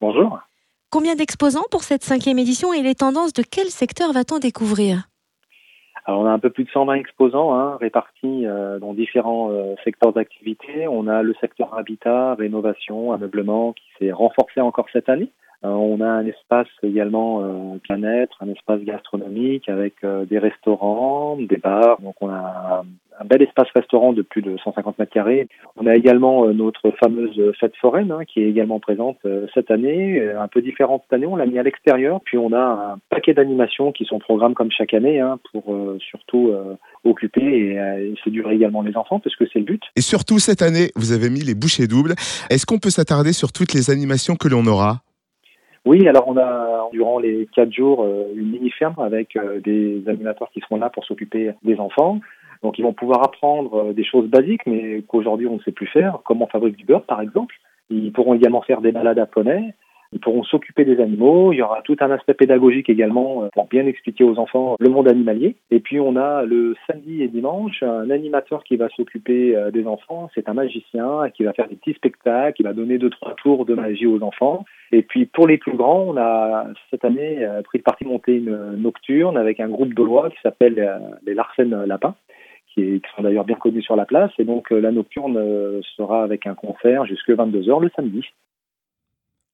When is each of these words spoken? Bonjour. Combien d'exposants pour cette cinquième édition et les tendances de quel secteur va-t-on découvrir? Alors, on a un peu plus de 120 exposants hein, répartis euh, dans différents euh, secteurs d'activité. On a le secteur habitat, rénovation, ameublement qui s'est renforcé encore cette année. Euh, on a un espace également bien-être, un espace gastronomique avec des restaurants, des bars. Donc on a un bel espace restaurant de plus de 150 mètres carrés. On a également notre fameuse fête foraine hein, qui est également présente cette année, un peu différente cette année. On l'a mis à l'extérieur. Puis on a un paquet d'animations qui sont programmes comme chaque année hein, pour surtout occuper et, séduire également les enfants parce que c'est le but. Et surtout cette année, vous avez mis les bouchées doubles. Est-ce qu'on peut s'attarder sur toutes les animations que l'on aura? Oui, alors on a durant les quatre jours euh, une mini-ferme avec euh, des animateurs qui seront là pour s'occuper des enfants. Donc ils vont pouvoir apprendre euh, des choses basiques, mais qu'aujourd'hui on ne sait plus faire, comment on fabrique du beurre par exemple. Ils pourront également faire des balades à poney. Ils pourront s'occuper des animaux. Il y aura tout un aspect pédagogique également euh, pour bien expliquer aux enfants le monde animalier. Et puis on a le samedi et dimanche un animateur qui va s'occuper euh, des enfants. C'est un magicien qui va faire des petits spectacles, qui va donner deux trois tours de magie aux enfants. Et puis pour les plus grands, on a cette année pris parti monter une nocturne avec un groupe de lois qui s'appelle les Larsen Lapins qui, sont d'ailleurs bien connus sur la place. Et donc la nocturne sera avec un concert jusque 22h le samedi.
Bonjour. 0.00 0.38
Combien 0.90 1.14
d'exposants 1.14 1.64
pour 1.70 1.82
cette 1.82 2.02
cinquième 2.02 2.38
édition 2.38 2.72
et 2.72 2.82
les 2.82 2.94
tendances 2.94 3.32
de 3.32 3.42
quel 3.42 3.66
secteur 3.66 4.12
va-t-on 4.12 4.38
découvrir? 4.38 5.08
Alors, 6.04 6.20
on 6.20 6.26
a 6.26 6.30
un 6.30 6.38
peu 6.38 6.50
plus 6.50 6.64
de 6.64 6.70
120 6.70 6.94
exposants 6.94 7.54
hein, 7.54 7.78
répartis 7.80 8.46
euh, 8.46 8.78
dans 8.78 8.94
différents 8.94 9.50
euh, 9.50 9.74
secteurs 9.82 10.12
d'activité. 10.12 10.86
On 10.86 11.08
a 11.08 11.22
le 11.22 11.34
secteur 11.40 11.76
habitat, 11.76 12.34
rénovation, 12.34 13.12
ameublement 13.12 13.72
qui 13.72 13.84
s'est 13.98 14.12
renforcé 14.12 14.60
encore 14.60 14.86
cette 14.92 15.08
année. 15.08 15.32
Euh, 15.64 15.68
on 15.68 16.00
a 16.00 16.08
un 16.08 16.26
espace 16.26 16.68
également 16.82 17.40
bien-être, 17.82 18.36
un 18.40 18.50
espace 18.50 18.82
gastronomique 18.82 19.68
avec 19.68 19.94
des 20.04 20.38
restaurants, 20.38 21.36
des 21.36 21.56
bars. 21.56 22.00
Donc 22.00 22.14
on 22.20 22.28
a 22.28 22.84
un 23.20 23.24
bel 23.24 23.42
espace 23.42 23.68
restaurant 23.74 24.12
de 24.12 24.22
plus 24.22 24.42
de 24.42 24.56
150 24.56 24.98
mètres 24.98 25.12
carrés. 25.12 25.48
On 25.76 25.86
a 25.86 25.94
également 25.94 26.46
notre 26.48 26.90
fameuse 26.92 27.40
fête 27.58 27.76
foraine 27.76 28.12
hein, 28.12 28.24
qui 28.26 28.40
est 28.40 28.48
également 28.48 28.80
présente 28.80 29.18
cette 29.54 29.70
année, 29.70 30.22
un 30.22 30.48
peu 30.48 30.62
différente 30.62 31.02
cette 31.04 31.14
année. 31.14 31.26
On 31.26 31.36
l'a 31.36 31.46
mis 31.46 31.58
à 31.58 31.62
l'extérieur. 31.62 32.20
Puis 32.24 32.38
on 32.38 32.52
a 32.52 32.94
un 32.94 32.98
paquet 33.10 33.34
d'animations 33.34 33.92
qui 33.92 34.04
sont 34.04 34.18
programmes 34.18 34.54
comme 34.54 34.70
chaque 34.70 34.94
année 34.94 35.20
hein, 35.20 35.38
pour 35.52 35.74
surtout 35.98 36.52
occuper 37.04 37.42
et, 37.42 38.14
séduire 38.24 38.50
également 38.50 38.82
les 38.82 38.96
enfants 38.96 39.20
parce 39.20 39.36
que 39.36 39.44
c'est 39.52 39.58
le 39.58 39.64
but. 39.64 39.82
Et 39.96 40.00
surtout 40.00 40.38
cette 40.38 40.62
année, 40.62 40.90
vous 40.96 41.12
avez 41.12 41.30
mis 41.30 41.40
les 41.40 41.54
bouchées 41.54 41.86
doubles. 41.86 42.14
Est-ce 42.50 42.66
qu'on 42.66 42.78
peut 42.78 42.90
s'attarder 42.90 43.32
sur 43.32 43.52
toutes 43.52 43.72
les 43.72 43.90
animations 43.90 44.36
que 44.36 44.48
l'on 44.48 44.66
aura? 44.66 45.00
Oui, 45.86 46.08
alors 46.08 46.26
on 46.26 46.36
a 46.36 46.88
durant 46.92 47.20
les 47.20 47.48
quatre 47.54 47.72
jours 47.72 48.02
euh, 48.02 48.24
une 48.34 48.50
mini-ferme 48.50 48.96
avec 48.98 49.36
euh, 49.36 49.60
des 49.60 50.02
animateurs 50.08 50.50
qui 50.52 50.60
seront 50.60 50.78
là 50.78 50.90
pour 50.90 51.04
s'occuper 51.04 51.52
des 51.62 51.78
enfants. 51.78 52.20
Donc 52.62 52.78
ils 52.78 52.82
vont 52.82 52.92
pouvoir 52.92 53.24
apprendre 53.24 53.88
euh, 53.88 53.92
des 53.92 54.04
choses 54.04 54.28
basiques, 54.28 54.66
mais 54.66 55.02
qu'aujourd'hui 55.08 55.46
on 55.46 55.56
ne 55.56 55.60
sait 55.60 55.72
plus 55.72 55.86
faire, 55.86 56.20
comment 56.24 56.46
on 56.46 56.48
fabrique 56.48 56.76
du 56.76 56.84
beurre 56.84 57.04
par 57.04 57.20
exemple. 57.20 57.54
Ils 57.90 58.12
pourront 58.12 58.34
également 58.34 58.62
faire 58.62 58.80
des 58.80 58.92
balades 58.92 59.18
à 59.18 59.26
poney. 59.26 59.74
Ils 60.12 60.20
pourront 60.20 60.44
s'occuper 60.44 60.84
des 60.84 61.00
animaux. 61.00 61.52
Il 61.52 61.56
y 61.56 61.62
aura 61.62 61.82
tout 61.82 61.96
un 62.00 62.10
aspect 62.10 62.34
pédagogique 62.34 62.88
également 62.88 63.42
euh, 63.42 63.48
pour 63.52 63.66
bien 63.66 63.86
expliquer 63.86 64.24
aux 64.24 64.38
enfants 64.38 64.76
le 64.78 64.88
monde 64.88 65.08
animalier. 65.08 65.56
Et 65.70 65.80
puis 65.80 66.00
on 66.00 66.16
a 66.16 66.42
le 66.44 66.74
samedi 66.86 67.22
et 67.22 67.28
dimanche 67.28 67.82
un 67.82 68.10
animateur 68.10 68.64
qui 68.64 68.76
va 68.76 68.88
s'occuper 68.90 69.56
euh, 69.56 69.70
des 69.70 69.86
enfants. 69.86 70.30
C'est 70.34 70.48
un 70.48 70.54
magicien 70.54 71.28
qui 71.34 71.44
va 71.44 71.52
faire 71.52 71.68
des 71.68 71.76
petits 71.76 71.94
spectacles, 71.94 72.56
qui 72.56 72.62
va 72.62 72.72
donner 72.72 72.98
deux 72.98 73.10
trois 73.10 73.34
tours 73.34 73.66
de 73.66 73.74
magie 73.74 74.06
aux 74.06 74.22
enfants. 74.22 74.64
Et 74.92 75.02
puis 75.02 75.26
pour 75.26 75.46
les 75.46 75.58
plus 75.58 75.76
grands, 75.76 76.04
on 76.08 76.16
a 76.16 76.66
cette 76.90 77.04
année 77.04 77.46
pris 77.64 77.80
parti 77.80 78.04
monter 78.04 78.36
une 78.36 78.76
nocturne 78.76 79.36
avec 79.36 79.58
un 79.58 79.68
groupe 79.68 79.94
de 79.94 80.02
lois 80.02 80.30
qui 80.30 80.36
s'appelle 80.42 81.00
les 81.26 81.34
Larsen 81.34 81.84
Lapins 81.84 82.14
qui, 82.76 83.02
sont 83.14 83.22
d'ailleurs 83.22 83.44
bien 83.44 83.56
connus 83.56 83.82
sur 83.82 83.96
la 83.96 84.04
place. 84.04 84.30
Et 84.38 84.44
donc 84.44 84.70
la 84.70 84.92
nocturne 84.92 85.82
sera 85.96 86.22
avec 86.22 86.46
un 86.46 86.54
concert 86.54 87.06
jusque 87.06 87.30
22h 87.30 87.80
le 87.80 87.90
samedi. 87.96 88.22